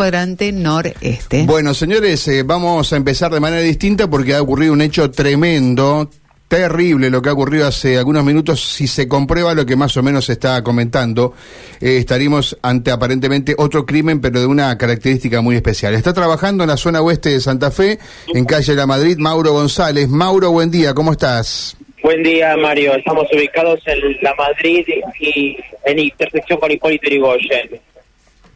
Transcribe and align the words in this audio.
cuadrante 0.00 0.50
noreste. 0.50 1.44
Bueno, 1.44 1.74
señores, 1.74 2.26
eh, 2.28 2.42
vamos 2.42 2.90
a 2.90 2.96
empezar 2.96 3.30
de 3.32 3.38
manera 3.38 3.60
distinta 3.60 4.08
porque 4.08 4.34
ha 4.34 4.40
ocurrido 4.40 4.72
un 4.72 4.80
hecho 4.80 5.10
tremendo, 5.10 6.08
terrible 6.48 7.10
lo 7.10 7.20
que 7.20 7.28
ha 7.28 7.34
ocurrido 7.34 7.66
hace 7.66 7.98
algunos 7.98 8.24
minutos. 8.24 8.64
Si 8.64 8.86
se 8.86 9.06
comprueba 9.06 9.52
lo 9.52 9.66
que 9.66 9.76
más 9.76 9.94
o 9.98 10.02
menos 10.02 10.24
se 10.24 10.32
está 10.32 10.64
comentando, 10.64 11.34
eh, 11.82 11.98
estaríamos 11.98 12.56
ante 12.62 12.90
aparentemente 12.90 13.54
otro 13.58 13.84
crimen, 13.84 14.22
pero 14.22 14.40
de 14.40 14.46
una 14.46 14.78
característica 14.78 15.42
muy 15.42 15.56
especial. 15.56 15.94
Está 15.94 16.14
trabajando 16.14 16.64
en 16.64 16.70
la 16.70 16.78
zona 16.78 17.02
oeste 17.02 17.28
de 17.28 17.40
Santa 17.40 17.70
Fe, 17.70 17.98
en 18.32 18.46
calle 18.46 18.74
La 18.74 18.86
Madrid, 18.86 19.18
Mauro 19.18 19.52
González. 19.52 20.08
Mauro, 20.08 20.50
buen 20.50 20.70
día, 20.70 20.94
¿cómo 20.94 21.12
estás? 21.12 21.76
Buen 22.02 22.22
día, 22.22 22.56
Mario. 22.56 22.94
Estamos 22.94 23.26
ubicados 23.30 23.80
en 23.84 24.16
La 24.22 24.34
Madrid 24.34 24.82
y 25.20 25.58
en 25.84 25.98
intersección 25.98 26.58
con 26.58 26.70
Hipólito 26.70 27.06
Yrigoyen. 27.06 27.89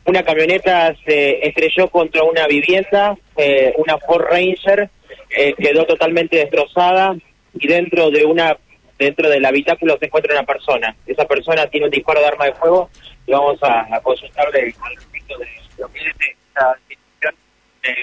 Una 0.07 0.23
camioneta 0.23 0.95
se 1.05 1.47
estrelló 1.47 1.89
contra 1.89 2.23
una 2.25 2.47
vivienda, 2.47 3.17
eh, 3.37 3.73
una 3.79 3.97
Ford 3.99 4.25
Ranger 4.25 4.91
eh, 5.31 5.55
quedó 5.55 5.87
totalmente 5.87 6.37
destrozada 6.37 7.17
y 7.55 7.67
dentro 7.67 8.11
de 8.11 8.25
una 8.25 8.57
dentro 8.99 9.29
del 9.29 9.45
habitáculo 9.45 9.97
se 9.99 10.07
encuentra 10.07 10.35
una 10.35 10.47
persona. 10.47 10.95
Esa 11.07 11.25
persona 11.27 11.67
tiene 11.67 11.87
un 11.87 11.91
disparo 11.91 12.21
de 12.21 12.27
arma 12.27 12.45
de 12.45 12.55
fuego 12.55 12.91
y 13.27 13.33
vamos 13.33 13.59
a, 13.63 14.01
consultarle 14.03 14.75
al 14.83 14.97
respecto 14.97 15.39
de 15.39 15.47
lo 15.79 15.89
que 15.89 15.99
es 16.01 16.07
esta 16.07 16.79
situación. 16.89 17.35
Eh, 17.83 17.95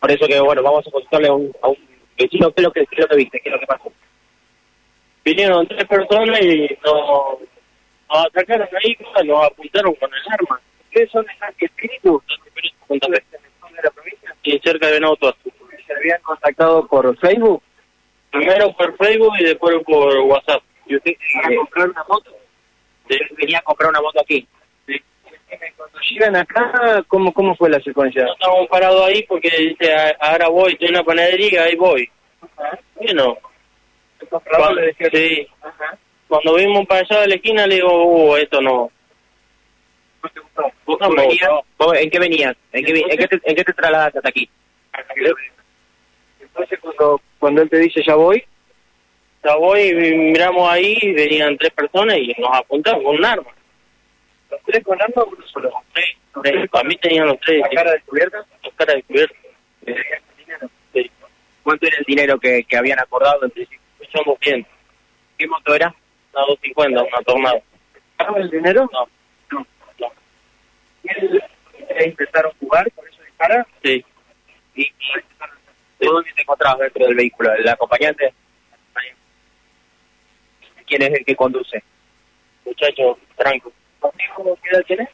por 0.00 0.10
eso 0.10 0.26
que, 0.26 0.40
bueno, 0.40 0.62
vamos 0.62 0.86
a 0.86 0.90
consultarle 0.90 1.28
a 1.28 1.32
un, 1.32 1.52
a 1.62 1.68
un 1.68 1.78
vecino 2.18 2.50
qué 2.52 2.60
es 2.60 2.64
lo 2.64 2.72
que, 2.72 2.86
qué 2.86 2.96
es 2.96 3.00
lo 3.00 3.08
que 3.08 3.16
viste, 3.16 3.40
qué 3.40 3.48
es 3.48 3.52
lo 3.52 3.60
que 3.60 3.66
pasó. 3.66 3.92
Vinieron 5.24 5.66
tres 5.68 5.86
personas 5.86 6.40
y 6.42 6.76
nos, 6.84 7.38
nos 8.12 8.26
atacaron 8.26 8.68
ahí, 8.82 8.96
nos 9.24 9.46
apuntaron 9.46 9.94
con 9.94 10.10
el 10.12 10.32
arma. 10.32 10.60
¿Ustedes 10.86 11.10
son 11.10 11.24
de 11.24 11.34
San 11.38 11.54
Espíritu? 11.58 12.22
de 12.88 13.82
la 13.82 13.90
provincia? 13.90 14.34
Y 14.42 14.58
cerca 14.58 14.86
de 14.86 14.92
Venado 14.94 15.16
Tuerto. 15.16 15.50
¿Se 15.86 15.94
habían 15.94 16.20
contactado 16.22 16.86
por 16.86 17.16
Facebook? 17.18 17.62
Primero 18.30 18.72
por 18.72 18.96
Facebook 18.96 19.34
y 19.38 19.44
después 19.44 19.76
por 19.84 20.18
WhatsApp. 20.20 20.62
¿Y 20.86 20.96
usted 20.96 21.12
quería 21.42 21.56
comprar 21.58 21.90
una 21.90 22.04
moto? 22.08 22.36
Sí. 23.08 23.18
Quería 23.36 23.60
comprar 23.62 23.90
una 23.90 24.00
moto 24.00 24.20
aquí. 24.20 24.46
Cuando 25.76 25.98
llegan 26.10 26.36
acá, 26.36 27.04
¿cómo, 27.08 27.32
cómo 27.32 27.54
fue 27.56 27.68
la 27.68 27.80
secuencia? 27.80 28.24
No 28.24 28.32
estábamos 28.32 28.68
parados 28.68 29.06
ahí 29.06 29.22
porque 29.24 29.50
dice, 29.50 29.94
"Ah, 29.94 30.16
ahora 30.20 30.48
voy, 30.48 30.72
estoy 30.72 30.88
en 30.88 30.94
una 30.94 31.04
panadería, 31.04 31.64
ahí 31.64 31.76
voy. 31.76 32.10
Bueno, 32.94 33.36
sí. 35.12 35.46
Cuando 36.32 36.54
vimos 36.54 36.86
para 36.86 37.02
allá 37.02 37.20
de 37.20 37.28
la 37.28 37.34
esquina, 37.34 37.66
le 37.66 37.74
digo, 37.74 38.06
uh, 38.06 38.36
esto 38.36 38.62
no. 38.62 38.90
¿Vos 40.86 40.98
no 40.98 41.10
venías? 41.10 41.50
¿Vos 41.76 41.94
¿En 41.94 42.08
qué 42.08 42.18
venías? 42.18 42.56
¿En 42.72 42.86
qué, 42.86 43.04
en 43.06 43.18
qué 43.18 43.28
te, 43.28 43.40
en 43.44 43.54
qué 43.54 43.64
te 43.64 43.72
trasladaste 43.74 44.18
hasta 44.18 44.30
aquí? 44.30 44.48
Entonces, 46.40 46.78
cuando, 46.80 47.20
cuando 47.38 47.60
él 47.60 47.68
te 47.68 47.76
dice, 47.76 48.02
ya 48.02 48.14
voy, 48.14 48.42
ya 49.44 49.56
voy, 49.56 49.92
miramos 49.92 50.72
ahí, 50.72 50.98
venían 51.12 51.58
tres 51.58 51.72
personas 51.72 52.16
y 52.16 52.34
nos 52.38 52.56
apuntaron 52.56 53.04
con 53.04 53.16
un 53.16 53.24
arma. 53.26 53.50
¿Los 54.50 54.60
tres 54.62 54.82
con 54.84 55.02
arma 55.02 55.22
o 55.22 55.26
uno 55.26 55.46
solo? 55.48 55.70
Sí, 55.94 56.02
tres. 56.42 56.70
Para 56.70 56.88
mí 56.88 56.96
tenían 56.96 57.26
los 57.26 57.38
tres. 57.40 57.60
¿Las 57.60 57.74
caras 57.74 57.92
descubiertas? 57.92 58.46
Las 58.62 58.72
caras 58.72 58.96
descubiertas. 58.96 59.36
Sí. 60.94 61.10
¿Cuánto 61.62 61.86
era 61.86 61.98
el 61.98 62.04
dinero 62.06 62.40
que, 62.40 62.64
que 62.64 62.76
habían 62.78 63.00
acordado 63.00 63.44
en 63.44 63.50
principio? 63.50 63.80
Somos 64.10 64.40
bien. 64.40 64.66
¿Qué 65.36 65.46
moto 65.46 65.74
era? 65.74 65.94
Una 66.34 66.46
250, 66.46 67.02
una 67.02 67.22
tornado. 67.24 67.62
¿Pagaba 68.16 68.38
el 68.38 68.50
dinero? 68.50 68.88
No. 68.92 69.08
No. 69.50 69.66
no. 70.00 70.12
¿Y 71.04 72.04
intentaron 72.04 72.52
jugar? 72.60 72.90
¿Por 72.92 73.08
eso 73.08 73.22
dispara? 73.22 73.66
Sí. 73.82 74.04
¿Y, 74.74 74.82
y 74.82 76.06
dónde 76.06 76.32
te 76.32 76.42
encontrabas 76.42 76.80
dentro 76.80 77.06
del 77.06 77.14
vehículo? 77.14 77.52
¿El 77.52 77.68
acompañante? 77.68 78.32
¿Quién 80.86 81.02
es 81.02 81.18
el 81.18 81.24
que 81.24 81.36
conduce? 81.36 81.82
Muchacho, 82.64 83.18
tranco. 83.36 83.72
¿Contigo 83.98 84.58
qué 84.62 84.70
edad 84.70 84.84
tienes? 84.86 85.08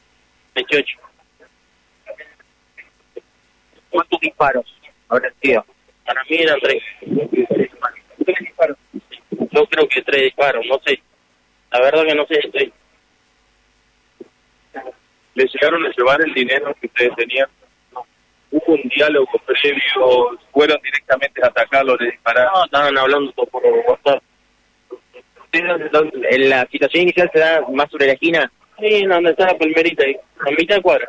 28. 0.54 0.98
¿Cuántos 3.91 4.20
disparos 4.20 4.64
habrán 5.09 5.32
sido? 5.41 5.64
Para 6.04 6.25
mí 6.25 6.37
eran 6.37 6.59
tres. 6.60 6.82
¿Tres 8.25 8.38
disparos? 8.41 8.76
Yo 9.50 9.66
creo 9.66 9.88
que 9.88 10.03
tres 10.03 10.22
disparos, 10.22 10.64
no 10.66 10.78
sé. 10.84 11.00
La 11.70 11.81
verdad 11.81 12.04
que 12.04 12.14
no 12.14 12.26
sé, 12.26 12.38
estoy... 12.38 12.72
¿Les 15.34 15.53
llegaron 15.53 15.84
a 15.86 15.91
llevar 15.97 16.20
el 16.20 16.34
dinero 16.34 16.75
que 16.81 16.86
ustedes 16.86 17.14
tenían? 17.16 17.48
¿Hubo 18.50 18.75
un 18.75 18.82
diálogo 18.94 19.31
previo? 19.47 20.38
¿Fueron 20.53 20.78
directamente 20.82 21.42
a 21.42 21.47
atacarlo, 21.48 21.97
le 21.97 22.10
dispararon? 22.10 22.53
No, 22.54 22.64
estaban 22.64 22.98
hablando 22.98 23.32
por 23.32 23.62
WhatsApp. 23.87 24.22
¿En 25.53 26.48
la 26.50 26.66
situación 26.70 27.03
inicial 27.04 27.31
se 27.32 27.38
da 27.38 27.60
más 27.72 27.91
sobre 27.91 28.06
la 28.06 28.12
esquina? 28.12 28.50
Sí, 28.78 29.04
donde 29.06 29.31
está 29.31 29.47
la 29.47 29.58
palmerita 29.58 30.04
ahí, 30.04 30.16
a 30.41 30.50
mitad 30.50 30.76
de 30.76 30.82
cuadra. 30.82 31.08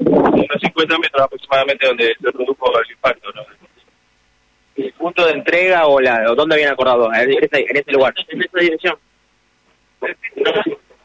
Unos 0.00 0.60
50 0.60 0.98
metros 0.98 1.22
aproximadamente 1.22 1.86
donde 1.86 2.14
se 2.20 2.32
produjo 2.32 2.80
el 2.80 2.90
impacto, 2.90 3.32
¿no? 3.32 3.45
¿El 5.06 5.12
punto 5.14 5.26
de 5.26 5.32
entrega 5.34 5.86
o 5.86 6.00
la 6.00 6.30
o 6.32 6.34
dónde 6.34 6.56
habían 6.56 6.72
acordado? 6.72 7.12
En 7.14 7.30
ese, 7.30 7.48
en 7.68 7.76
ese 7.76 7.92
lugar. 7.92 8.12
En 8.28 8.42
esa 8.42 8.58
dirección. 8.58 8.98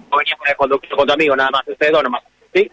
O 0.10 0.18
venías 0.18 0.38
con, 0.58 0.70
con 0.70 1.08
tu 1.08 1.14
amigo, 1.14 1.36
nada 1.36 1.52
más, 1.52 1.62
ustedes 1.68 1.92
dos 1.92 2.02
nomás. 2.04 2.24
¿Sí? 2.52 2.72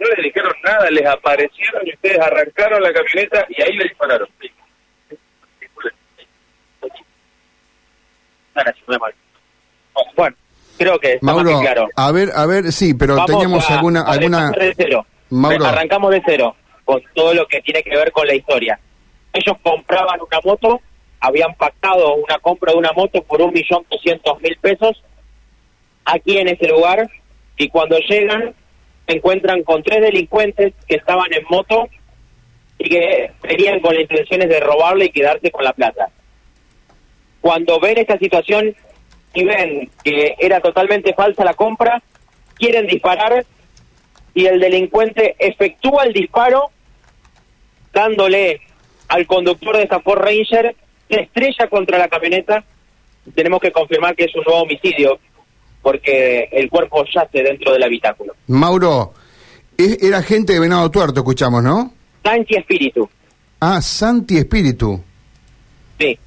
No 0.00 0.08
les 0.08 0.24
dijeron 0.24 0.52
nada, 0.64 0.90
les 0.90 1.06
aparecieron 1.06 1.86
y 1.86 1.94
ustedes 1.94 2.18
arrancaron 2.18 2.82
la 2.82 2.92
camioneta 2.92 3.46
y 3.48 3.62
ahí 3.62 3.76
le 3.76 3.84
dispararon. 3.84 4.28
Bueno, 10.16 10.36
creo 10.78 10.98
que 10.98 11.12
está 11.14 11.26
más 11.26 11.34
Mauro, 11.36 11.60
que 11.60 11.64
claro. 11.66 11.88
a 11.96 12.12
ver, 12.12 12.30
a 12.34 12.46
ver, 12.46 12.72
sí, 12.72 12.94
pero 12.94 13.14
Vamos 13.16 13.30
teníamos 13.30 13.70
a- 13.70 13.74
alguna... 13.74 14.02
alguna... 14.02 14.38
arrancar 14.48 14.62
de 14.64 14.74
cero. 14.76 15.06
Mauro. 15.30 15.64
Arrancamos 15.64 16.10
de 16.10 16.22
cero 16.26 16.56
con 16.84 17.00
todo 17.14 17.34
lo 17.34 17.46
que 17.46 17.60
tiene 17.62 17.82
que 17.82 17.96
ver 17.96 18.12
con 18.12 18.26
la 18.26 18.34
historia. 18.34 18.78
Ellos 19.34 19.56
compraban 19.62 20.20
una 20.20 20.40
moto, 20.44 20.80
habían 21.18 21.54
pactado 21.56 22.14
una 22.14 22.38
compra 22.38 22.72
de 22.72 22.78
una 22.78 22.92
moto 22.92 23.22
por 23.24 23.42
un 23.42 23.52
millón 23.52 23.84
doscientos 23.90 24.40
mil 24.40 24.56
pesos 24.58 25.02
aquí 26.04 26.38
en 26.38 26.48
ese 26.48 26.68
lugar 26.68 27.10
y 27.56 27.68
cuando 27.68 27.98
llegan 27.98 28.54
se 29.06 29.16
encuentran 29.16 29.64
con 29.64 29.82
tres 29.82 30.02
delincuentes 30.02 30.72
que 30.86 30.96
estaban 30.96 31.32
en 31.32 31.44
moto 31.50 31.88
y 32.78 32.88
que 32.88 33.32
venían 33.42 33.80
con 33.80 33.94
las 33.94 34.02
intenciones 34.02 34.48
de 34.48 34.60
robarle 34.60 35.06
y 35.06 35.10
quedarse 35.10 35.50
con 35.50 35.64
la 35.64 35.72
plata. 35.72 36.10
Cuando 37.40 37.80
ven 37.80 37.98
esta 37.98 38.18
situación 38.18 38.74
y 39.34 39.44
ven 39.44 39.90
que 40.04 40.36
era 40.38 40.60
totalmente 40.60 41.12
falsa 41.12 41.44
la 41.44 41.54
compra, 41.54 42.02
quieren 42.54 42.86
disparar 42.86 43.44
y 44.32 44.46
el 44.46 44.60
delincuente 44.60 45.34
efectúa 45.38 46.04
el 46.04 46.12
disparo 46.12 46.70
dándole 47.92 48.60
al 49.08 49.26
conductor 49.26 49.76
de 49.76 49.82
esta 49.84 50.00
Ford 50.00 50.20
Ranger, 50.20 50.74
se 51.08 51.20
estrella 51.20 51.68
contra 51.68 51.98
la 51.98 52.08
camioneta. 52.08 52.64
Tenemos 53.34 53.60
que 53.60 53.72
confirmar 53.72 54.14
que 54.16 54.24
es 54.24 54.34
un 54.34 54.42
nuevo 54.44 54.62
homicidio 54.62 55.18
porque 55.82 56.48
el 56.52 56.68
cuerpo 56.70 57.04
yace 57.14 57.42
dentro 57.42 57.72
del 57.72 57.82
habitáculo. 57.82 58.34
Mauro, 58.46 59.12
era 59.76 60.22
gente 60.22 60.54
de 60.54 60.60
Venado 60.60 60.90
Tuerto, 60.90 61.20
escuchamos, 61.20 61.62
¿no? 61.62 61.92
Sanchi 62.22 62.54
Espíritu, 62.56 63.08
Ah, 63.60 63.80
Santi 63.82 64.36
Espíritu. 64.38 65.02
sí, 65.98 66.18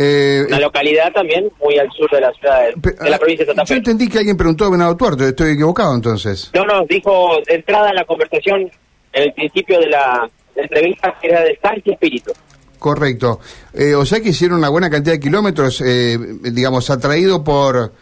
Eh, 0.00 0.44
una 0.46 0.60
localidad 0.60 1.12
también 1.12 1.50
muy 1.60 1.76
al 1.76 1.90
sur 1.90 2.08
de 2.10 2.20
la 2.20 2.30
ciudad 2.32 2.68
de, 2.76 2.92
de 2.92 3.10
la 3.10 3.18
provincia 3.18 3.44
de 3.44 3.48
Santa 3.50 3.64
Yo 3.64 3.74
Fe. 3.74 3.78
entendí 3.78 4.08
que 4.08 4.18
alguien 4.18 4.36
preguntó 4.36 4.64
de 4.66 4.70
Venado 4.70 4.96
Tuerto, 4.96 5.24
estoy 5.24 5.52
equivocado 5.54 5.92
entonces. 5.94 6.52
No, 6.54 6.64
nos 6.64 6.86
dijo 6.86 7.40
de 7.46 7.54
entrada 7.56 7.88
en 7.90 7.96
la 7.96 8.04
conversación, 8.04 8.70
en 9.12 9.22
el 9.22 9.32
principio 9.32 9.80
de 9.80 9.88
la 9.88 10.30
entrevista, 10.62 11.14
que 11.20 11.28
era 11.28 11.42
de 11.42 11.58
Sanchi 11.62 11.90
Espíritu. 11.92 12.32
Correcto. 12.78 13.40
Eh, 13.74 13.94
o 13.94 14.04
sea 14.06 14.20
que 14.20 14.28
hicieron 14.30 14.58
una 14.58 14.68
buena 14.68 14.88
cantidad 14.90 15.14
de 15.14 15.20
kilómetros, 15.20 15.80
eh, 15.80 16.16
digamos, 16.42 16.88
atraído 16.90 17.42
por 17.42 17.92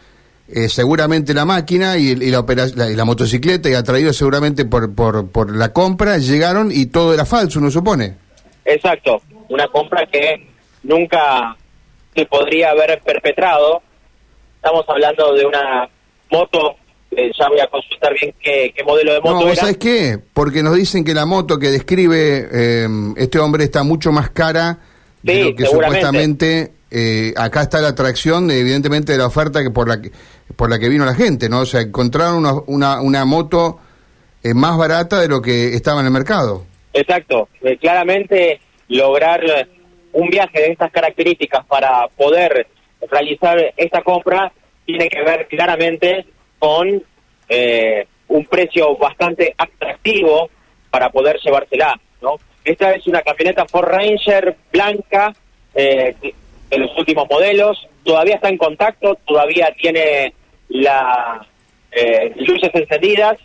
eh, 0.49 0.69
seguramente 0.69 1.32
la 1.35 1.44
máquina 1.44 1.97
y, 1.97 2.08
y 2.11 2.31
la, 2.31 2.41
opera- 2.41 2.67
la- 2.75 2.91
y 2.91 2.94
la 2.94 3.05
motocicleta 3.05 3.69
y 3.70 3.75
atraído 3.75 4.12
seguramente 4.12 4.64
por, 4.67 4.94
por, 4.94 5.31
por 5.31 5.55
la 5.56 5.73
compra, 5.73 6.19
llegaron 6.19 6.70
y 6.70 6.87
todo 6.87 7.14
era 7.14 7.25
falso, 7.25 7.58
uno 7.58 7.70
supone. 7.70 8.17
Exacto, 8.64 9.23
una 9.49 9.67
compra 9.69 10.06
que 10.06 10.47
nunca 10.82 11.56
se 12.14 12.26
podría 12.26 12.70
haber 12.70 13.00
perpetrado. 13.02 13.81
Estamos 14.56 14.85
hablando 14.88 15.32
de 15.35 15.47
una 15.47 15.88
moto, 16.31 16.76
eh, 17.16 17.32
ya 17.38 17.48
voy 17.48 17.60
a 17.60 17.66
consultar 17.68 18.12
bien 18.20 18.34
qué, 18.40 18.72
qué 18.76 18.84
modelo 18.84 19.14
de 19.14 19.20
moto 19.20 19.30
No, 19.34 19.40
¿vos 19.40 19.52
era. 19.52 19.60
sabés 19.62 19.76
qué? 19.78 20.18
Porque 20.34 20.62
nos 20.62 20.76
dicen 20.76 21.04
que 21.04 21.14
la 21.14 21.24
moto 21.26 21.58
que 21.58 21.70
describe 21.70 22.48
eh, 22.52 22.86
este 23.16 23.38
hombre 23.38 23.64
está 23.64 23.82
mucho 23.82 24.12
más 24.12 24.30
cara 24.30 24.78
de 25.22 25.44
lo 25.44 25.56
que 25.56 25.64
supuestamente 25.66 26.72
eh, 26.90 27.32
acá 27.36 27.62
está 27.62 27.80
la 27.80 27.88
atracción, 27.88 28.46
de, 28.46 28.60
evidentemente, 28.60 29.12
de 29.12 29.18
la 29.18 29.26
oferta 29.26 29.62
que 29.62 29.70
por 29.70 29.88
la 29.88 30.00
que, 30.00 30.12
por 30.54 30.70
la 30.70 30.78
que 30.78 30.88
vino 30.88 31.04
la 31.04 31.14
gente, 31.14 31.48
¿no? 31.48 31.60
O 31.60 31.66
sea, 31.66 31.80
encontraron 31.80 32.36
una, 32.36 32.52
una, 32.66 33.00
una 33.00 33.24
moto 33.24 33.80
eh, 34.42 34.54
más 34.54 34.76
barata 34.76 35.20
de 35.20 35.28
lo 35.28 35.42
que 35.42 35.74
estaba 35.74 36.00
en 36.00 36.06
el 36.06 36.12
mercado. 36.12 36.64
Exacto, 36.92 37.48
claramente 37.80 38.60
lograr 38.88 39.40
un 40.12 40.28
viaje 40.28 40.60
de 40.60 40.72
estas 40.72 40.92
características 40.92 41.66
para 41.66 42.08
poder 42.16 42.68
realizar 43.10 43.58
esta 43.76 44.02
compra 44.02 44.52
tiene 44.86 45.08
que 45.08 45.22
ver 45.22 45.46
claramente 45.48 46.24
con 46.58 47.03
eh, 47.49 48.06
un 48.29 48.44
precio 48.47 48.97
bastante 48.97 49.55
atractivo 49.56 50.50
para 50.91 51.11
poder 51.11 51.38
llevársela, 51.38 51.99
¿no? 52.20 52.37
Esta 52.64 52.93
es 52.93 53.06
una 53.06 53.23
camioneta 53.23 53.67
Ford 53.67 53.88
Ranger 53.88 54.56
blanca 54.73 55.32
eh, 55.75 56.14
de 56.70 56.79
los 56.79 56.97
últimos 56.99 57.29
modelos, 57.31 57.88
todavía 58.05 58.37
está 58.37 58.49
en 58.49 58.58
contacto, 58.58 59.17
todavía 59.26 59.73
tiene 59.79 60.32
las 60.69 61.47
eh, 61.93 62.32
luces 62.37 62.70
encendidas 62.75 63.38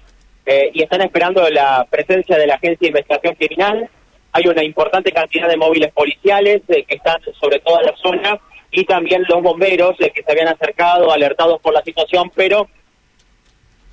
eh, 0.46 0.72
y 0.74 0.82
están 0.82 1.02
esperando 1.02 1.48
la 1.50 1.86
presencia 1.90 2.38
de 2.38 2.48
la 2.48 2.56
Agencia 2.56 2.80
de 2.80 2.88
Investigación 2.88 3.36
Criminal. 3.36 3.90
Hay 4.32 4.48
una 4.48 4.64
importante 4.64 5.12
cantidad 5.12 5.48
de 5.48 5.58
móviles 5.58 5.92
policiales 5.92 6.62
eh, 6.68 6.84
que 6.84 6.96
están 6.96 7.18
sobre 7.40 7.60
toda 7.60 7.82
la 7.84 7.96
zona 7.98 8.40
y 8.72 8.86
también 8.86 9.24
los 9.28 9.42
bomberos 9.44 9.96
eh, 10.00 10.12
que 10.12 10.24
se 10.24 10.32
habían 10.32 10.48
acercado, 10.48 11.12
alertados 11.12 11.62
por 11.62 11.74
la 11.74 11.84
situación, 11.84 12.32
pero 12.34 12.68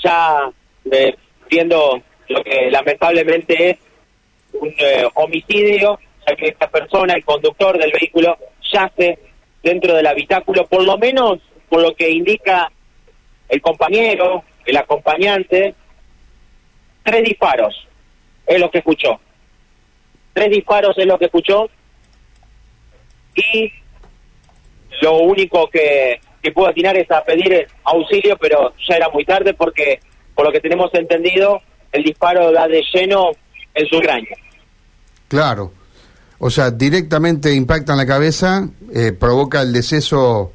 ya 0.02 0.50
eh, 0.90 1.16
viendo 1.50 2.02
lo 2.28 2.44
que 2.44 2.70
lamentablemente 2.70 3.70
es 3.70 3.78
un 4.52 4.74
eh, 4.78 5.08
homicidio, 5.14 5.98
ya 6.26 6.36
que 6.36 6.48
esta 6.48 6.68
persona, 6.70 7.14
el 7.14 7.24
conductor 7.24 7.78
del 7.78 7.92
vehículo, 7.92 8.38
yace 8.72 9.18
dentro 9.62 9.94
del 9.94 10.06
habitáculo, 10.06 10.66
por 10.66 10.84
lo 10.84 10.98
menos 10.98 11.40
por 11.68 11.82
lo 11.82 11.94
que 11.94 12.10
indica 12.10 12.70
el 13.48 13.60
compañero, 13.60 14.44
el 14.64 14.76
acompañante, 14.76 15.74
tres 17.02 17.24
disparos 17.24 17.88
es 18.46 18.60
lo 18.60 18.70
que 18.70 18.78
escuchó. 18.78 19.20
Tres 20.32 20.50
disparos 20.50 20.96
es 20.98 21.06
lo 21.06 21.18
que 21.18 21.26
escuchó 21.26 21.68
y 23.34 23.72
lo 25.00 25.18
único 25.18 25.68
que, 25.68 26.20
que 26.48 26.54
pudo 26.54 26.68
atinar 26.68 26.96
es 26.96 27.10
a 27.10 27.22
pedir 27.22 27.66
auxilio, 27.84 28.36
pero 28.38 28.72
ya 28.88 28.96
era 28.96 29.08
muy 29.10 29.24
tarde 29.24 29.54
porque, 29.54 30.00
por 30.34 30.46
lo 30.46 30.52
que 30.52 30.60
tenemos 30.60 30.92
entendido, 30.94 31.60
el 31.92 32.02
disparo 32.02 32.50
da 32.52 32.66
de 32.66 32.82
lleno 32.92 33.30
en 33.74 33.86
su 33.86 33.98
cráneo. 34.00 34.34
Claro. 35.28 35.72
O 36.38 36.50
sea, 36.50 36.70
directamente 36.70 37.52
impacta 37.52 37.92
en 37.92 37.98
la 37.98 38.06
cabeza, 38.06 38.68
eh, 38.94 39.12
provoca 39.12 39.60
el 39.60 39.72
deceso 39.72 40.52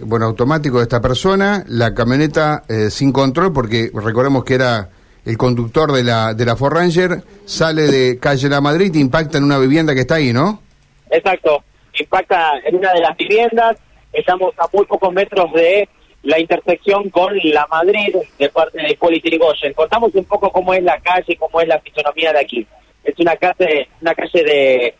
bueno, 0.00 0.26
automático 0.26 0.78
de 0.78 0.82
esta 0.82 1.00
persona, 1.00 1.64
la 1.68 1.94
camioneta 1.94 2.64
eh, 2.68 2.90
sin 2.90 3.12
control, 3.12 3.52
porque 3.52 3.90
recordemos 3.94 4.44
que 4.44 4.54
era 4.54 4.90
el 5.24 5.38
conductor 5.38 5.92
de 5.92 6.04
la, 6.04 6.34
de 6.34 6.44
la 6.44 6.56
Ford 6.56 6.74
Ranger, 6.74 7.22
sale 7.44 7.82
de 7.82 8.18
calle 8.18 8.48
La 8.48 8.60
Madrid, 8.60 8.94
impacta 8.94 9.38
en 9.38 9.44
una 9.44 9.58
vivienda 9.58 9.94
que 9.94 10.00
está 10.00 10.16
ahí, 10.16 10.32
¿no? 10.32 10.62
Exacto, 11.10 11.62
impacta 11.98 12.58
en 12.64 12.76
una 12.76 12.92
de 12.92 13.00
las 13.00 13.16
viviendas, 13.16 13.76
estamos 14.12 14.54
a 14.58 14.68
muy 14.72 14.86
pocos 14.86 15.12
metros 15.12 15.52
de 15.52 15.88
la 16.22 16.38
intersección 16.38 17.10
con 17.10 17.32
La 17.44 17.66
Madrid 17.70 18.14
de 18.38 18.48
parte 18.48 18.82
de 18.82 18.90
Hipólito 18.90 19.28
Yrigoyen. 19.28 19.72
Contamos 19.72 20.14
un 20.14 20.24
poco 20.24 20.50
cómo 20.50 20.74
es 20.74 20.82
la 20.82 20.98
calle, 21.00 21.36
cómo 21.36 21.60
es 21.60 21.68
la 21.68 21.80
fisonomía 21.80 22.32
de 22.32 22.40
aquí. 22.40 22.66
Es 23.04 23.14
una 23.18 23.36
calle, 23.36 23.88
una 24.00 24.14
calle 24.14 24.44
de, 24.44 24.94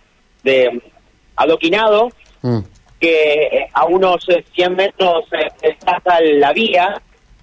de 0.44 0.82
adoquinado, 1.36 2.10
Mm. 2.42 2.58
que 3.00 3.42
eh, 3.42 3.68
a 3.72 3.84
unos 3.86 4.28
eh, 4.28 4.44
100 4.54 4.76
metros 4.76 5.24
eh, 5.32 5.48
está 5.62 6.20
la 6.20 6.52
vía, 6.52 7.00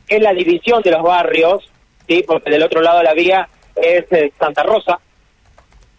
que 0.08 0.18
es 0.18 0.22
la 0.22 0.34
división 0.34 0.82
de 0.82 0.92
los 0.92 1.04
barrios, 1.04 1.70
sí, 2.08 2.24
porque 2.26 2.52
del 2.52 2.64
otro 2.64 2.82
lado 2.82 3.00
de 3.00 3.04
la 3.04 3.14
vía 3.14 3.48
es 3.76 4.06
eh, 4.12 4.32
Santa 4.40 4.64
Rosa, 4.64 5.00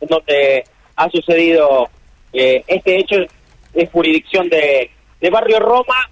donde 0.01 0.65
ha 0.97 1.11
sucedido 1.11 1.89
eh, 2.33 2.65
este 2.67 2.99
hecho 2.99 3.17
es 3.75 3.91
jurisdicción 3.91 4.49
de, 4.49 4.91
de 5.21 5.31
Barrio 5.31 5.61
Roma 5.61 6.11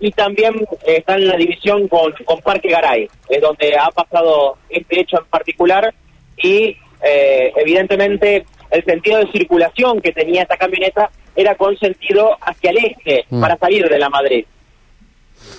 y 0.00 0.10
también 0.10 0.54
eh, 0.86 0.96
está 0.98 1.14
en 1.14 1.28
la 1.28 1.36
división 1.36 1.86
con, 1.88 2.12
con 2.24 2.40
Parque 2.40 2.70
Garay, 2.70 3.08
es 3.28 3.40
donde 3.40 3.76
ha 3.76 3.90
pasado 3.90 4.56
este 4.68 5.00
hecho 5.00 5.18
en 5.18 5.24
particular 5.26 5.94
y 6.36 6.76
eh, 7.04 7.52
evidentemente 7.56 8.44
el 8.70 8.84
sentido 8.84 9.18
de 9.18 9.30
circulación 9.32 10.00
que 10.00 10.12
tenía 10.12 10.42
esta 10.42 10.56
camioneta 10.56 11.10
era 11.36 11.54
con 11.54 11.76
sentido 11.78 12.36
hacia 12.40 12.70
el 12.70 12.78
este 12.78 13.24
Mm. 13.30 13.40
para 13.40 13.56
salir 13.58 13.88
de 13.88 13.98
la 13.98 14.10
Madrid. 14.10 14.44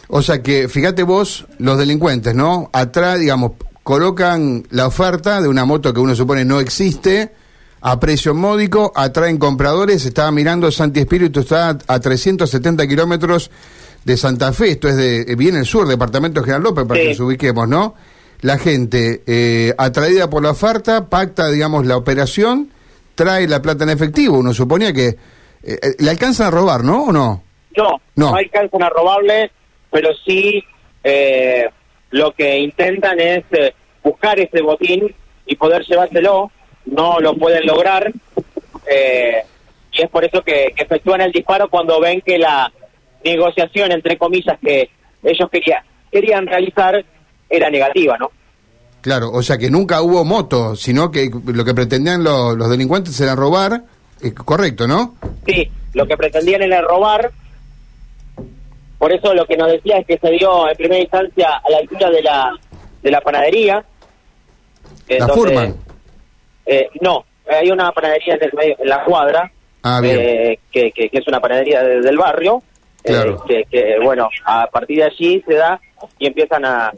O 0.08 0.22
sea 0.22 0.42
que, 0.42 0.68
fíjate 0.70 1.04
vos, 1.04 1.46
los 1.58 1.78
delincuentes, 1.78 2.36
¿no? 2.36 2.70
Atrás, 2.72 3.20
digamos, 3.20 3.54
colocan 3.84 4.64
la 4.70 4.88
oferta 4.88 5.42
de 5.42 5.48
una 5.48 5.66
moto 5.66 5.94
que 5.94 6.00
uno 6.00 6.16
supone 6.16 6.46
no 6.46 6.60
existe, 6.60 7.32
a 7.86 8.00
precio 8.00 8.34
módico, 8.34 8.92
atraen 8.96 9.38
compradores, 9.38 10.06
estaba 10.06 10.32
mirando 10.32 10.72
Santi 10.72 11.02
Espíritu, 11.02 11.42
está 11.42 11.78
a 11.88 12.00
370 12.00 12.88
kilómetros 12.88 13.52
de 14.06 14.16
Santa 14.18 14.54
Fe, 14.54 14.72
esto 14.72 14.88
es 14.88 14.96
de 14.96 15.36
bien 15.36 15.56
el 15.58 15.66
sur, 15.66 15.86
departamento 15.88 16.40
de 16.40 16.46
General 16.46 16.64
López, 16.64 16.86
para 16.86 17.00
Sí. 17.00 17.04
que 17.08 17.10
nos 17.12 17.20
ubiquemos, 17.20 17.68
¿no? 17.68 17.96
La 18.42 18.58
gente, 18.58 19.22
eh, 19.28 19.74
atraída 19.78 20.30
por 20.30 20.44
la 20.44 20.52
oferta, 20.52 21.10
pacta, 21.10 21.50
digamos, 21.50 21.86
la 21.86 21.98
operación, 21.98 22.70
trae 23.16 23.48
la 23.48 23.62
plata 23.62 23.84
en 23.84 23.90
efectivo, 23.92 24.38
uno 24.38 24.54
suponía 24.54 24.92
que... 24.94 25.08
eh, 25.08 25.18
eh, 25.82 25.96
¿Le 26.00 26.10
alcanzan 26.10 26.48
a 26.48 26.52
robar, 26.52 26.84
no? 26.84 27.04
¿O 27.06 27.12
no? 27.12 27.44
No, 27.76 27.84
No. 28.16 28.30
no, 28.32 28.36
alcanzan 28.36 28.84
a 28.84 28.90
robarle, 28.90 29.52
pero 29.92 30.10
sí 30.26 30.64
eh, 31.04 31.66
lo 32.12 32.34
que 32.34 32.60
intentan 32.60 33.20
es 33.20 33.44
eh, 33.52 33.74
buscar 34.04 34.40
ese 34.40 34.62
botín 34.62 35.14
y 35.46 35.56
poder 35.58 35.84
llevárselo. 35.86 36.50
No 36.86 37.20
lo 37.20 37.36
pueden 37.36 37.66
lograr. 37.66 38.12
eh, 38.90 39.44
y 39.92 40.02
es 40.02 40.10
por 40.10 40.26
eso 40.26 40.42
que, 40.44 40.74
que 40.76 40.84
efectúan 40.84 41.22
el 41.22 41.32
disparo 41.32 41.70
cuando 41.70 42.00
ven 42.00 42.22
que 42.22 42.38
la 42.40 42.72
negociación, 43.24 43.92
entre 43.92 44.18
comillas, 44.18 44.58
que 44.60 44.90
ellos 45.24 45.50
quería, 45.52 45.84
querían 46.12 46.48
realizar 46.48 47.06
era 47.50 47.70
negativa, 47.70 48.18
¿no? 48.18 48.32
Claro, 49.02 49.30
o 49.32 49.44
sea 49.44 49.58
que 49.58 49.70
nunca 49.70 50.02
hubo 50.02 50.26
moto, 50.26 50.76
sino 50.76 51.12
que 51.12 51.30
lo 51.46 51.64
que 51.64 51.74
pretendían 51.76 52.24
lo- 52.24 52.56
los 52.56 52.70
delincuentes 52.70 53.20
era 53.22 53.36
robar, 53.36 53.84
eh, 54.22 54.34
correcto, 54.34 54.88
¿no? 54.88 55.16
Sí, 55.46 55.70
lo 55.94 56.08
que 56.08 56.18
pretendían 56.18 56.64
era 56.64 56.82
robar. 56.82 57.32
Por 58.98 59.12
eso 59.12 59.34
lo 59.34 59.46
que 59.46 59.58
nos 59.58 59.70
decía 59.72 59.98
es 60.00 60.08
que 60.08 60.18
se 60.18 60.30
dio 60.32 60.70
en 60.70 60.76
primera 60.78 61.02
instancia 61.02 61.50
a 61.64 61.70
la 61.70 61.78
altura 61.80 62.10
de 62.10 62.22
la, 62.24 62.52
de 63.02 63.12
la 63.12 63.22
panadería. 63.22 63.84
La 65.10 65.28
Furman. 65.28 65.76
Eh, 66.66 66.88
no, 67.02 67.26
hay 67.50 67.70
una 67.72 67.92
panadería 67.92 68.36
en, 68.36 68.44
el 68.44 68.52
medio- 68.54 68.76
en 68.80 68.90
la 68.90 69.04
cuadra, 69.04 69.52
Ah, 69.86 70.00
eh, 70.04 70.60
que, 70.72 70.92
que, 70.94 71.10
que 71.10 71.18
es 71.18 71.28
una 71.28 71.42
panadería 71.42 71.84
de- 71.84 72.02
del 72.02 72.18
barrio. 72.18 72.64
eh, 73.04 73.10
Claro. 73.12 73.44
que, 73.46 73.66
que, 73.70 73.98
bueno, 74.02 74.30
a 74.46 74.66
partir 74.68 75.00
de 75.00 75.04
allí 75.04 75.44
se 75.46 75.56
da 75.56 75.78
y 76.18 76.28
empiezan 76.28 76.64
a, 76.64 76.94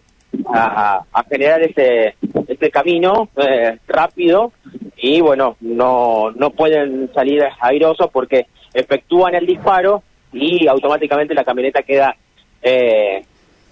a, 0.53 1.01
a 1.11 1.23
generar 1.23 1.63
ese, 1.63 2.13
ese 2.47 2.69
camino 2.69 3.27
eh, 3.37 3.79
rápido 3.87 4.51
y 4.97 5.19
bueno, 5.21 5.57
no, 5.61 6.29
no 6.31 6.51
pueden 6.51 7.09
salir 7.11 7.43
airosos 7.59 8.11
porque 8.11 8.45
efectúan 8.75 9.33
el 9.33 9.47
disparo 9.47 10.03
y 10.31 10.67
automáticamente 10.67 11.33
la 11.33 11.43
camioneta 11.43 11.81
queda 11.81 12.15
eh, 12.61 13.23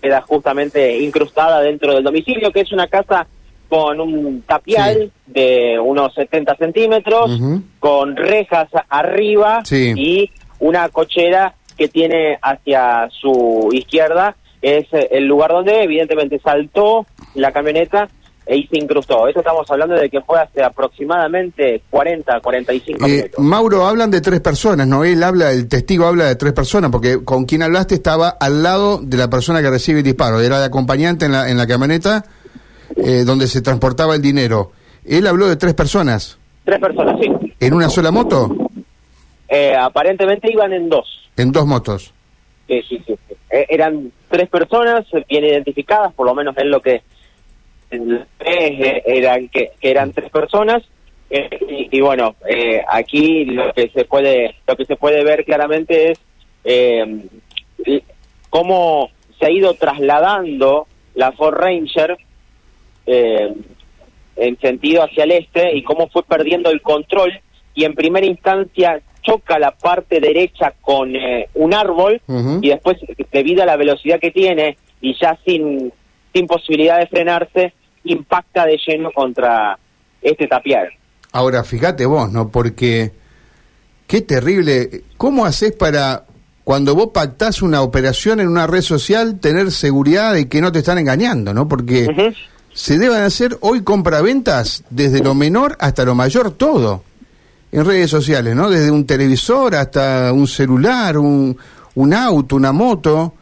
queda 0.01 0.21
justamente 0.21 0.97
incrustada 0.97 1.62
dentro 1.62 1.93
del 1.93 2.03
domicilio, 2.03 2.51
que 2.51 2.62
es 2.62 2.71
una 2.71 2.88
casa 2.88 3.27
con 3.73 3.99
un 3.99 4.43
tapial 4.43 5.11
de 5.25 5.79
unos 5.83 6.13
70 6.13 6.55
centímetros, 6.57 7.31
con 7.79 8.15
rejas 8.15 8.67
arriba 8.87 9.61
Sí. 9.65 9.93
y 9.97 10.31
una 10.59 10.89
cochera 10.89 11.55
que 11.75 11.87
tiene 11.87 12.37
hacia 12.39 13.09
su 13.09 13.69
izquierda. 13.73 14.35
Es 14.61 14.85
eh, 14.93 15.07
el 15.11 15.25
lugar 15.25 15.49
donde 15.53 15.81
evidentemente 15.81 16.39
saltó 16.43 17.07
la 17.33 17.51
camioneta 17.51 18.07
e 18.45 18.57
y 18.57 18.67
se 18.67 18.77
incrustó. 18.77 19.27
Esto 19.27 19.39
estamos 19.39 19.65
hablando 19.71 19.95
de 19.95 20.07
que 20.07 20.21
fue 20.21 20.39
hace 20.39 20.61
aproximadamente 20.61 21.81
40, 21.89 22.41
45 22.41 23.05
Eh, 23.05 23.09
minutos. 23.09 23.39
Mauro, 23.43 23.87
hablan 23.87 24.11
de 24.11 24.21
tres 24.21 24.39
personas, 24.41 24.85
¿no? 24.85 25.03
Él 25.03 25.23
habla, 25.23 25.51
el 25.51 25.67
testigo 25.67 26.05
habla 26.05 26.25
de 26.25 26.35
tres 26.35 26.53
personas, 26.53 26.91
porque 26.91 27.23
con 27.25 27.45
quien 27.45 27.63
hablaste 27.63 27.95
estaba 27.95 28.29
al 28.29 28.61
lado 28.61 28.99
de 29.01 29.17
la 29.17 29.31
persona 29.31 29.63
que 29.63 29.69
recibe 29.71 29.99
el 29.99 30.05
disparo, 30.05 30.41
era 30.41 30.59
de 30.59 30.65
acompañante 30.65 31.25
en 31.25 31.31
la, 31.31 31.49
en 31.49 31.57
la 31.57 31.65
camioneta 31.65 32.23
eh, 32.97 33.23
donde 33.25 33.47
se 33.47 33.62
transportaba 33.62 34.15
el 34.15 34.21
dinero. 34.21 34.71
Él 35.05 35.27
habló 35.27 35.47
de 35.47 35.55
tres 35.55 35.73
personas, 35.73 36.38
Tres 36.65 36.79
personas, 36.79 37.19
sí. 37.19 37.29
en 37.59 37.73
una 37.73 37.89
sola 37.89 38.12
moto, 38.12 38.50
Eh, 39.50 39.75
aparentemente 39.75 40.51
iban 40.51 40.73
en 40.73 40.89
dos. 40.89 41.05
en 41.38 41.51
dos 41.51 41.65
motos. 41.65 42.13
Sí, 42.67 42.81
sí, 42.88 43.01
sí. 43.05 43.13
Eh, 43.51 43.65
eran 43.69 44.12
tres 44.29 44.50
personas 44.50 45.05
bien 45.29 45.43
identificadas, 45.45 46.13
por 46.13 46.25
lo 46.25 46.33
menos 46.33 46.57
en 46.57 46.71
lo 46.71 46.79
que 46.81 47.01
eh, 47.91 49.01
eran 49.05 49.47
que, 49.50 49.71
que 49.79 49.91
eran 49.91 50.12
tres 50.13 50.31
personas. 50.31 50.81
Eh, 51.29 51.50
y, 51.91 51.97
y 51.97 52.01
bueno, 52.01 52.35
eh, 52.47 52.81
aquí 52.88 53.45
lo 53.45 53.73
que 53.73 53.89
se 53.89 54.05
puede 54.05 54.55
lo 54.67 54.75
que 54.75 54.85
se 54.85 54.95
puede 54.95 55.23
ver 55.23 55.43
claramente 55.45 56.12
es 56.12 56.19
eh, 56.63 57.25
cómo 58.50 59.09
se 59.39 59.45
ha 59.47 59.51
ido 59.51 59.73
trasladando 59.73 60.88
la 61.15 61.31
Ford 61.33 61.55
Ranger 61.55 62.17
eh, 63.05 63.53
en 64.36 64.60
sentido 64.60 65.03
hacia 65.03 65.25
el 65.25 65.31
este 65.31 65.75
y 65.75 65.83
cómo 65.83 66.07
fue 66.10 66.24
perdiendo 66.24 66.69
el 66.69 66.81
control 66.81 67.31
y 67.75 67.86
en 67.86 67.93
primera 67.93 68.25
instancia 68.25 69.01
choca 69.22 69.57
la 69.60 69.72
parte 69.72 70.19
derecha 70.19 70.74
con 70.81 71.15
eh, 71.15 71.50
un 71.53 71.74
árbol 71.74 72.22
y 72.62 72.69
después 72.69 72.98
debido 73.31 73.63
a 73.63 73.65
la 73.65 73.77
velocidad 73.77 74.19
que 74.19 74.31
tiene 74.31 74.77
y 75.01 75.15
ya 75.19 75.38
sin 75.45 75.91
sin 76.33 76.48
posibilidad 76.48 77.00
de 77.00 77.07
frenarse 77.07 77.74
impacta 78.03 78.65
de 78.65 78.79
lleno 78.86 79.12
contra 79.12 79.77
este 80.22 80.48
tapial. 80.48 80.89
Ahora, 81.31 81.63
fíjate 81.63 82.05
vos, 82.05 82.31
¿no? 82.31 82.50
Porque 82.50 83.12
qué 84.07 84.22
terrible. 84.22 85.03
¿Cómo 85.17 85.45
haces 85.45 85.72
para, 85.72 86.25
cuando 86.63 86.95
vos 86.95 87.10
pactás 87.13 87.62
una 87.62 87.81
operación 87.81 88.39
en 88.39 88.48
una 88.48 88.67
red 88.67 88.81
social, 88.81 89.39
tener 89.39 89.72
seguridad 89.72 90.33
de 90.33 90.48
que 90.48 90.62
no 90.62 90.72
te 90.72 90.79
están 90.79 90.98
engañando, 90.98 91.53
¿no? 91.53 91.67
Porque. 91.67 92.07
Se 92.73 92.97
deben 92.97 93.21
hacer 93.21 93.57
hoy 93.61 93.83
compraventas 93.83 94.83
desde 94.89 95.23
lo 95.23 95.35
menor 95.35 95.77
hasta 95.79 96.05
lo 96.05 96.15
mayor, 96.15 96.51
todo. 96.51 97.03
En 97.71 97.85
redes 97.85 98.11
sociales, 98.11 98.55
¿no? 98.55 98.69
Desde 98.69 98.91
un 98.91 99.05
televisor 99.05 99.75
hasta 99.75 100.31
un 100.31 100.47
celular, 100.47 101.17
un, 101.17 101.57
un 101.95 102.13
auto, 102.13 102.55
una 102.55 102.71
moto. 102.71 103.33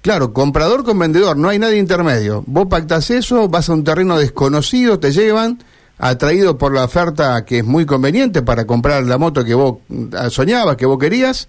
Claro, 0.00 0.32
comprador 0.32 0.84
con 0.84 0.98
vendedor, 0.98 1.36
no 1.36 1.48
hay 1.48 1.58
nadie 1.58 1.78
intermedio. 1.78 2.42
Vos 2.46 2.66
pactás 2.68 3.10
eso, 3.10 3.48
vas 3.48 3.68
a 3.68 3.74
un 3.74 3.84
terreno 3.84 4.18
desconocido, 4.18 4.98
te 4.98 5.12
llevan, 5.12 5.62
atraído 5.98 6.56
por 6.56 6.72
la 6.72 6.84
oferta 6.84 7.44
que 7.44 7.58
es 7.58 7.64
muy 7.64 7.84
conveniente 7.84 8.42
para 8.42 8.66
comprar 8.66 9.04
la 9.04 9.18
moto 9.18 9.44
que 9.44 9.54
vos 9.54 9.78
mm, 9.88 10.28
soñabas, 10.30 10.76
que 10.76 10.86
vos 10.86 10.98
querías, 10.98 11.48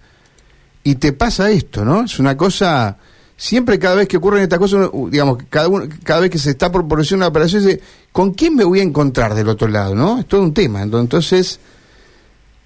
y 0.83 0.95
te 0.95 1.13
pasa 1.13 1.51
esto, 1.51 1.85
¿no? 1.85 2.03
Es 2.03 2.19
una 2.19 2.35
cosa, 2.35 2.97
siempre 3.39 3.79
cada 3.79 3.95
vez 3.95 4.07
que 4.09 4.17
ocurren 4.17 4.43
estas 4.43 4.59
cosas, 4.59 4.89
uno, 4.91 5.09
digamos, 5.09 5.37
cada, 5.49 5.69
uno, 5.69 5.85
cada 6.03 6.19
vez 6.19 6.29
que 6.29 6.37
se 6.37 6.49
está 6.49 6.69
por 6.71 6.85
producir 6.87 7.15
una 7.17 7.27
operación, 7.27 7.63
dice, 7.65 7.79
¿con 8.11 8.33
quién 8.33 8.53
me 8.55 8.65
voy 8.65 8.81
a 8.81 8.83
encontrar 8.83 9.33
del 9.33 9.47
otro 9.47 9.69
lado, 9.69 9.95
no? 9.95 10.19
Es 10.19 10.25
todo 10.25 10.41
un 10.41 10.53
tema. 10.53 10.81
Entonces, 10.81 11.57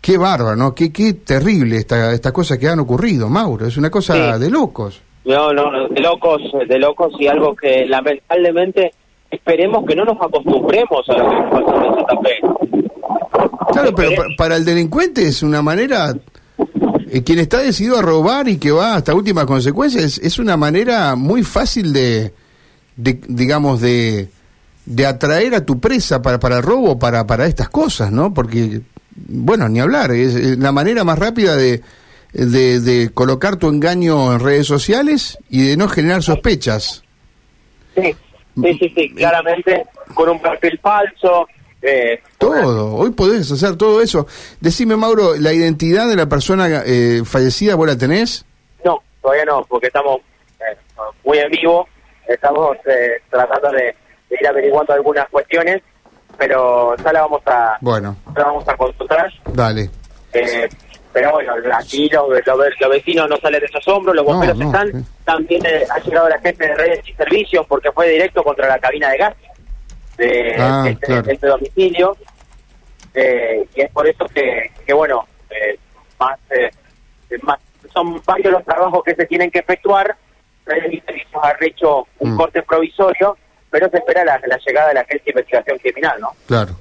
qué 0.01 0.17
bárbaro, 0.17 0.55
¿no? 0.55 0.73
Qué, 0.73 0.91
qué 0.91 1.13
terrible 1.13 1.77
esta, 1.77 2.11
estas 2.11 2.31
cosas 2.33 2.57
que 2.57 2.67
han 2.67 2.79
ocurrido, 2.79 3.29
Mauro. 3.29 3.67
Es 3.67 3.77
una 3.77 3.91
cosa 3.91 4.33
Sí. 4.35 4.39
de 4.41 4.49
locos. 4.49 4.99
No, 5.25 5.53
no, 5.53 5.87
de 5.89 6.01
locos, 6.01 6.41
de 6.67 6.79
locos 6.79 7.13
y 7.19 7.27
algo 7.27 7.55
que 7.55 7.85
lamentablemente 7.85 8.93
esperemos 9.31 9.85
que 9.85 9.95
no 9.95 10.03
nos 10.05 10.17
acostumbremos 10.21 11.07
a 11.07 11.13
lo 11.13 11.29
que 11.29 11.35
pasó 11.51 11.75
en 11.85 11.93
Santa 11.95 12.15
Fe. 12.23 13.13
Claro, 13.71 13.95
pero 13.95 14.15
pa- 14.15 14.23
para 14.37 14.55
el 14.57 14.65
delincuente 14.65 15.27
es 15.27 15.41
una 15.43 15.61
manera, 15.61 16.13
eh, 17.13 17.23
quien 17.23 17.39
está 17.39 17.59
decidido 17.59 17.97
a 17.99 18.01
robar 18.01 18.47
y 18.47 18.57
que 18.57 18.71
va 18.71 18.95
hasta 18.95 19.13
últimas 19.13 19.45
consecuencias, 19.45 20.03
es, 20.03 20.17
es 20.17 20.39
una 20.39 20.57
manera 20.57 21.15
muy 21.15 21.43
fácil 21.43 21.93
de, 21.93 22.33
de, 22.95 23.19
digamos, 23.27 23.81
de, 23.81 24.29
de 24.85 25.05
atraer 25.05 25.53
a 25.53 25.63
tu 25.63 25.79
presa 25.79 26.21
para, 26.21 26.39
para 26.39 26.57
el 26.57 26.63
robo, 26.63 26.97
para, 26.97 27.25
para 27.27 27.45
estas 27.45 27.69
cosas, 27.69 28.11
¿no? 28.11 28.33
Porque, 28.33 28.81
bueno, 29.15 29.69
ni 29.69 29.79
hablar, 29.79 30.11
es, 30.11 30.33
es 30.35 30.57
la 30.57 30.71
manera 30.71 31.03
más 31.03 31.19
rápida 31.19 31.55
de, 31.55 31.81
de, 32.33 32.79
de 32.79 33.11
colocar 33.13 33.57
tu 33.57 33.69
engaño 33.69 34.33
en 34.33 34.39
redes 34.39 34.65
sociales 34.65 35.37
y 35.49 35.67
de 35.67 35.77
no 35.77 35.87
generar 35.87 36.23
sospechas. 36.23 37.03
Sí, 37.95 38.15
sí, 38.55 38.77
sí, 38.79 38.93
sí, 38.95 39.13
claramente 39.13 39.85
con 40.15 40.29
un 40.29 40.41
perfil 40.41 40.79
falso. 40.81 41.47
Eh, 41.85 42.21
Todo, 42.37 42.95
hoy 42.95 43.11
podés 43.11 43.51
hacer 43.51 43.75
todo 43.75 44.01
eso. 44.01 44.25
Decime, 44.61 44.95
Mauro, 44.95 45.35
¿la 45.37 45.51
identidad 45.51 46.07
de 46.07 46.15
la 46.15 46.27
persona 46.27 46.81
eh, 46.85 47.23
fallecida 47.25 47.75
vos 47.75 47.87
la 47.87 47.97
tenés? 47.97 48.45
No, 48.85 49.01
todavía 49.21 49.43
no, 49.45 49.65
porque 49.65 49.87
estamos 49.87 50.21
eh, 50.61 50.77
muy 51.25 51.39
en 51.39 51.51
vivo, 51.51 51.85
estamos 52.27 52.77
eh, 52.85 53.21
tratando 53.29 53.69
de, 53.71 53.83
de 54.29 54.37
ir 54.39 54.47
averiguando 54.47 54.93
algunas 54.93 55.27
cuestiones, 55.29 55.81
pero 56.37 56.95
ya 57.03 57.11
la 57.11 57.21
vamos 57.23 57.41
a, 57.47 57.77
Bueno, 57.81 58.15
ya 58.33 58.39
la 58.39 58.45
vamos 58.47 58.67
a 58.69 58.77
consultar. 58.77 59.29
dale. 59.53 59.89
Eh, 60.31 60.69
pero 61.11 61.31
bueno, 61.33 61.53
aquí 61.77 62.09
los, 62.09 62.27
los, 62.29 62.57
los 62.79 62.89
vecinos 62.89 63.29
no 63.29 63.37
salen 63.37 63.59
de 63.59 63.65
esos 63.67 63.87
hombros, 63.89 64.15
los 64.15 64.25
bomberos 64.25 64.57
no, 64.57 64.65
están. 64.65 64.91
sí. 64.91 65.07
También 65.25 65.63
eh, 65.65 65.85
ha 65.93 65.99
llegado 65.99 66.27
la 66.29 66.39
gente 66.39 66.65
de 66.65 66.75
redes 66.75 67.07
y 67.07 67.13
servicios 67.13 67.65
porque 67.67 67.91
fue 67.91 68.07
directo 68.09 68.41
contra 68.43 68.67
la 68.67 68.79
cabina 68.79 69.09
de 69.11 69.17
gas 69.17 69.35
de, 70.17 70.55
Ah, 70.59 70.83
de 70.83 70.91
este, 70.91 71.05
claro. 71.07 71.31
este 71.31 71.47
domicilio. 71.47 72.17
Eh, 73.13 73.67
y 73.75 73.81
es 73.81 73.91
por 73.91 74.07
eso 74.07 74.25
que, 74.33 74.71
que 74.85 74.93
bueno, 74.93 75.25
eh, 75.49 75.77
más, 76.19 76.39
eh, 76.51 76.69
más, 77.43 77.59
son 77.93 78.21
varios 78.25 78.53
los 78.53 78.63
trabajos 78.65 79.03
que 79.03 79.15
se 79.15 79.25
tienen 79.25 79.51
que 79.51 79.59
efectuar. 79.59 80.15
Y 80.65 80.99
servicios 81.01 81.43
ha 81.43 81.53
hecho 81.59 82.07
un 82.19 82.33
Mm. 82.33 82.37
corte 82.37 82.63
provisorio, 82.63 83.37
pero 83.69 83.89
se 83.89 83.97
espera 83.97 84.23
la, 84.23 84.39
la 84.47 84.57
llegada 84.65 84.87
de 84.89 84.93
la 84.93 85.01
agencia 85.01 85.25
de 85.25 85.31
investigación 85.31 85.77
criminal, 85.79 86.17
¿no? 86.21 86.29
Claro. 86.47 86.75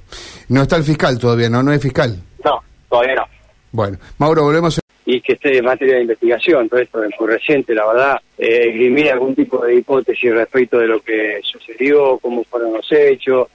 No 0.47 0.61
está 0.61 0.77
el 0.77 0.83
fiscal 0.83 1.19
todavía, 1.19 1.49
¿no? 1.49 1.61
No 1.61 1.73
es 1.73 1.81
fiscal. 1.81 2.17
No, 2.45 2.61
todavía 2.89 3.15
no. 3.15 3.25
Bueno, 3.71 3.97
Mauro, 4.19 4.43
volvemos. 4.43 4.79
Y 5.05 5.21
que 5.21 5.33
esté 5.33 5.57
en 5.57 5.65
materia 5.65 5.95
de 5.95 6.01
investigación, 6.01 6.69
todo 6.69 6.79
esto 6.79 7.03
es 7.03 7.11
muy 7.19 7.29
reciente, 7.29 7.75
la 7.75 7.85
verdad, 7.85 8.21
eh, 8.37 9.09
algún 9.11 9.35
tipo 9.35 9.65
de 9.65 9.75
hipótesis 9.75 10.33
respecto 10.33 10.79
de 10.79 10.87
lo 10.87 11.01
que 11.01 11.39
sucedió, 11.43 12.17
cómo 12.19 12.43
fueron 12.45 12.73
los 12.73 12.91
hechos, 12.91 13.49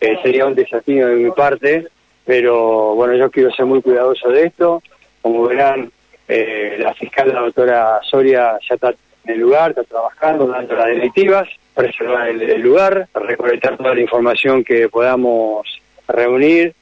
eh, 0.00 0.18
sería 0.22 0.46
un 0.46 0.54
desafío 0.54 1.08
de 1.08 1.16
mi 1.16 1.30
parte, 1.30 1.86
pero 2.24 2.94
bueno, 2.94 3.14
yo 3.14 3.30
quiero 3.30 3.50
ser 3.52 3.66
muy 3.66 3.82
cuidadoso 3.82 4.28
de 4.30 4.46
esto, 4.46 4.82
como 5.20 5.46
verán, 5.46 5.90
eh, 6.28 6.76
la 6.78 6.94
fiscal, 6.94 7.32
la 7.32 7.40
doctora 7.40 8.00
Soria, 8.02 8.58
ya 8.68 8.74
está 8.74 8.94
en 9.24 9.34
el 9.34 9.40
lugar, 9.40 9.70
está 9.70 9.84
trabajando, 9.84 10.46
dando 10.46 10.74
las 10.74 10.88
directivas, 10.88 11.48
preservar 11.74 12.28
el 12.28 12.60
lugar, 12.62 13.06
recolectar 13.14 13.76
toda 13.76 13.94
la 13.94 14.00
información 14.00 14.64
que 14.64 14.88
podamos 14.88 15.66
reunir, 16.08 16.74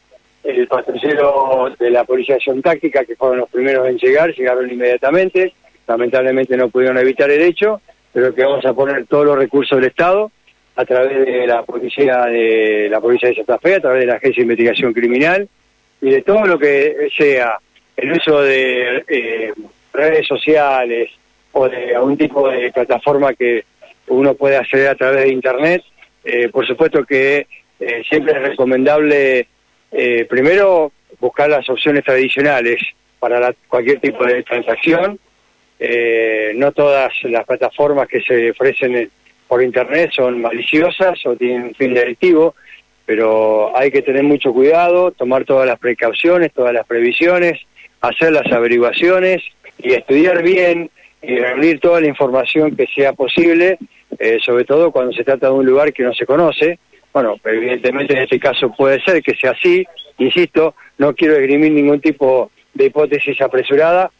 el 0.45 0.69
patrullero 0.69 1.75
de 1.79 1.91
la 1.91 2.05
Policía 2.05 2.35
de 2.35 2.37
Acción 2.37 2.63
Táctica, 2.63 3.05
que 3.05 3.17
fueron 3.17 3.39
los 3.39 3.49
primeros 3.49 3.89
en 3.89 3.97
llegar, 3.97 4.35
llegaron 4.35 4.71
inmediatamente. 4.71 5.55
Lamentablemente 5.87 6.57
no 6.57 6.69
pudieron 6.69 6.99
evitar 6.99 7.31
el 7.31 7.41
hecho, 7.43 7.81
pero 8.13 8.35
que 8.35 8.45
vamos 8.45 8.65
a 8.65 8.75
poner 8.75 9.07
todos 9.07 9.25
los 9.25 9.39
recursos 9.39 9.79
del 9.79 9.89
Estado 9.89 10.31
a 10.77 10.85
través 10.85 11.27
de 11.27 11.47
la 11.47 11.63
policía 11.63 12.25
de 12.27 12.89
la 12.91 13.01
policía 13.01 13.31
de 13.31 13.37
Santa 13.37 13.59
Fe, 13.59 13.77
a 13.77 13.81
través 13.81 14.01
de 14.01 14.07
la 14.07 14.15
Agencia 14.15 14.41
de 14.41 14.43
Investigación 14.43 14.93
Criminal 14.93 15.49
y 16.01 16.11
de 16.11 16.23
todo 16.23 16.45
lo 16.45 16.59
que 16.59 17.09
sea 17.17 17.59
el 17.97 18.13
uso 18.13 18.43
de 18.43 19.05
eh, 19.09 19.53
redes 19.93 20.27
sociales 20.27 21.11
o 21.53 21.69
de 21.69 21.95
algún 21.95 22.17
tipo 22.17 22.49
de 22.51 22.73
plataforma 22.73 23.33
que 23.35 23.65
uno 24.09 24.35
puede 24.35 24.57
acceder 24.57 24.89
a 24.89 24.95
través 24.97 25.25
de 25.25 25.33
Internet. 25.33 25.83
Eh, 26.25 26.49
por 26.49 26.67
supuesto 26.67 27.05
que 27.05 27.47
eh, 27.79 28.03
siempre 28.09 28.35
es 28.35 28.43
recomendable 28.43 29.47
eh, 29.95 30.27
primero 30.29 30.93
buscar 31.21 31.49
las 31.49 31.69
opciones 31.71 32.05
tradicionales 32.05 32.83
para 33.21 33.41
la- 33.41 33.55
cualquier 33.69 34.01
tipo 34.01 34.25
de 34.25 34.43
transacción. 34.43 35.19
Eh, 35.79 36.53
no 36.57 36.73
todas 36.73 37.13
las 37.25 37.45
plataformas 37.45 38.09
que 38.09 38.21
se 38.23 38.51
ofrecen 38.51 38.95
en- 38.97 39.11
por 39.49 39.63
internet 39.63 40.11
son 40.15 40.41
maliciosas 40.41 41.25
o 41.27 41.37
tienen 41.37 41.65
un 41.65 41.75
fin 41.75 41.95
delictivo, 41.95 42.55
pero 43.07 43.77
hay 43.77 43.91
que 43.91 44.03
tener 44.03 44.23
mucho 44.23 44.53
cuidado, 44.53 45.11
tomar 45.13 45.45
todas 45.45 45.67
las 45.67 45.79
precauciones, 45.79 46.53
todas 46.53 46.73
las 46.73 46.87
previsiones, 46.87 47.61
hacer 48.01 48.33
las 48.33 48.51
averiguaciones 48.51 49.43
y 49.79 49.93
estudiar 49.93 50.43
bien 50.43 50.91
y 51.23 51.37
reunir 51.39 51.81
toda 51.81 52.01
la 52.01 52.07
información 52.09 52.75
que 52.77 52.87
sea 52.87 53.13
posible, 53.13 53.79
eh, 54.19 54.39
sobre 54.45 54.65
todo 54.65 54.91
cuando 54.91 55.13
se 55.13 55.25
trata 55.25 55.47
de 55.49 55.53
un 55.53 55.67
lugar 55.67 55.93
que 55.93 56.03
no 56.03 56.15
se 56.15 56.27
conoce. 56.27 56.79
Bueno, 57.15 57.37
evidentemente 57.45 58.13
en 58.13 58.23
este 58.25 58.41
caso 58.41 58.73
puede 58.77 59.01
ser 59.01 59.23
que 59.23 59.37
sea 59.37 59.53
así, 59.53 59.87
insisto, 60.19 60.75
no 60.99 61.15
quiero 61.15 61.35
esgrimir 61.35 61.71
ningún 61.71 62.01
tipo 62.01 62.51
de 62.75 62.87
hipótesis 62.87 63.41
apresurada, 63.41 64.11